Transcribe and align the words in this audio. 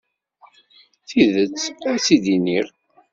Tidet, 1.07 1.57
ad 1.89 1.99
tt-id-iniɣ. 1.99 2.67